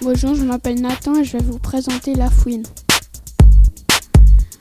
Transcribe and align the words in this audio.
Bonjour, 0.00 0.36
je 0.36 0.44
m'appelle 0.44 0.80
Nathan 0.80 1.16
et 1.16 1.24
je 1.24 1.36
vais 1.36 1.42
vous 1.42 1.58
présenter 1.58 2.14
La 2.14 2.30
Fouine. 2.30 2.62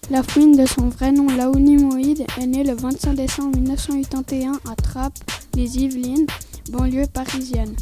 La 0.10 0.24
Fouine, 0.24 0.58
de 0.58 0.66
son 0.66 0.90
vrai 0.90 1.12
nom 1.12 1.28
Laouni 1.28 1.78
Moïd, 1.78 2.26
est 2.42 2.48
née 2.48 2.64
le 2.64 2.74
25 2.74 3.14
décembre 3.14 3.56
1981 3.56 4.54
à 4.68 4.76
Trappes, 4.76 5.20
les 5.54 5.78
Yvelines, 5.78 6.26
banlieue 6.72 7.06
parisienne. 7.06 7.76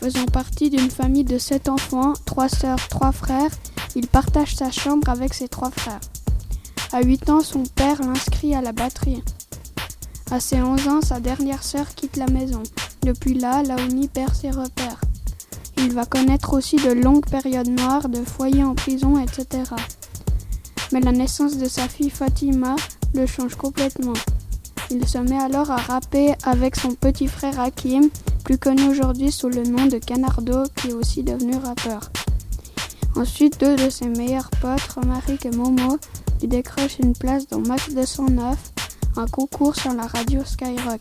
Faisant 0.00 0.26
partie 0.26 0.70
d'une 0.70 0.88
famille 0.88 1.24
de 1.24 1.38
sept 1.38 1.68
enfants, 1.68 2.12
trois 2.24 2.48
sœurs, 2.48 2.86
trois 2.86 3.10
frères, 3.10 3.50
il 3.96 4.06
partage 4.06 4.54
sa 4.54 4.70
chambre 4.70 5.08
avec 5.08 5.34
ses 5.34 5.48
trois 5.48 5.72
frères. 5.72 6.00
À 6.92 7.02
8 7.02 7.30
ans, 7.30 7.40
son 7.40 7.64
père 7.64 8.00
l'inscrit 8.00 8.54
à 8.54 8.60
la 8.60 8.70
batterie. 8.70 9.24
À 10.30 10.38
ses 10.38 10.62
11 10.62 10.86
ans, 10.86 11.00
sa 11.00 11.18
dernière 11.18 11.64
sœur 11.64 11.92
quitte 11.96 12.16
la 12.16 12.28
maison. 12.28 12.62
Depuis 13.02 13.34
là, 13.34 13.64
Laouni 13.64 14.06
perd 14.06 14.34
ses 14.36 14.50
repères. 14.50 15.00
Il 15.78 15.92
va 15.92 16.04
connaître 16.04 16.54
aussi 16.54 16.76
de 16.76 16.90
longues 16.90 17.26
périodes 17.26 17.68
noires, 17.68 18.08
de 18.08 18.24
foyers 18.24 18.64
en 18.64 18.74
prison, 18.74 19.18
etc. 19.18 19.62
Mais 20.92 21.00
la 21.00 21.12
naissance 21.12 21.58
de 21.58 21.66
sa 21.66 21.88
fille 21.88 22.10
Fatima 22.10 22.76
le 23.14 23.26
change 23.26 23.54
complètement. 23.56 24.14
Il 24.90 25.06
se 25.08 25.18
met 25.18 25.38
alors 25.38 25.70
à 25.70 25.76
rapper 25.76 26.34
avec 26.44 26.76
son 26.76 26.94
petit 26.94 27.26
frère 27.26 27.58
Hakim, 27.58 28.08
plus 28.44 28.58
connu 28.58 28.88
aujourd'hui 28.88 29.32
sous 29.32 29.48
le 29.48 29.64
nom 29.64 29.86
de 29.86 29.98
Canardo, 29.98 30.64
qui 30.76 30.88
est 30.88 30.92
aussi 30.92 31.22
devenu 31.22 31.56
rappeur. 31.56 32.10
Ensuite, 33.16 33.58
deux 33.58 33.76
de 33.76 33.90
ses 33.90 34.08
meilleurs 34.08 34.50
potes, 34.60 34.86
Romaric 34.94 35.46
et 35.46 35.50
Momo, 35.50 35.98
lui 36.40 36.48
décrochent 36.48 36.98
une 37.00 37.14
place 37.14 37.48
dans 37.48 37.60
Max 37.60 37.92
209, 37.94 38.56
un 39.16 39.26
concours 39.26 39.74
sur 39.74 39.92
la 39.94 40.06
radio 40.06 40.42
Skyrock. 40.44 41.00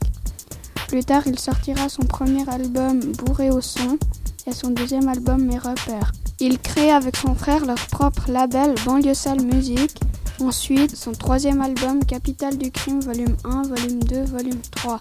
Plus 0.88 1.04
tard, 1.04 1.24
il 1.28 1.38
sortira 1.38 1.90
son 1.90 2.04
premier 2.04 2.48
album 2.50 3.00
Bourré 3.00 3.50
au 3.50 3.62
son, 3.62 4.00
et 4.48 4.52
son 4.52 4.70
deuxième 4.70 5.08
album 5.08 5.44
Mes 5.44 5.58
repères. 5.58 6.12
Il 6.40 6.60
crée 6.60 6.92
avec 6.92 7.16
son 7.16 7.36
frère 7.36 7.66
leur 7.66 7.84
propre 7.88 8.30
label 8.30 8.76
Banlieue 8.86 9.14
Sale 9.14 9.42
Music. 9.42 10.00
Ensuite, 10.40 10.96
son 10.96 11.14
troisième 11.14 11.62
album 11.62 12.04
Capital 12.04 12.58
du 12.58 12.72
Crime 12.72 13.00
Volume 13.00 13.36
1, 13.46 13.64
Volume 13.64 14.04
2, 14.04 14.24
Volume 14.26 14.62
3. 14.72 15.00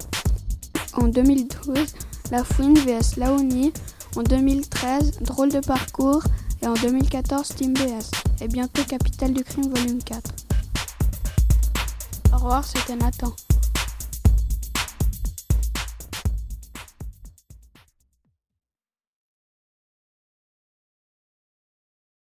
En 0.95 1.09
2012, 1.09 1.79
La 2.31 2.45
Fouine 2.45 2.79
vs 2.79 3.17
Laouni. 3.17 3.73
En 4.17 4.23
2013, 4.23 5.21
Drôle 5.23 5.51
de 5.51 5.61
parcours. 5.61 6.23
Et 6.63 6.67
en 6.67 6.75
2014, 6.75 7.49
Team 7.49 7.75
BS. 7.75 8.11
Et 8.41 8.49
bientôt 8.49 8.83
Capital 8.85 9.33
du 9.33 9.43
Crime 9.43 9.73
Volume 9.75 10.03
4. 10.03 10.23
Au 12.33 12.37
revoir, 12.37 12.65
c'était 12.65 12.97
Nathan. 12.97 13.35